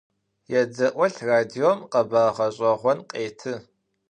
[0.51, 3.53] Yêde'olh, radiom khebar ğeş'eğon khêtı.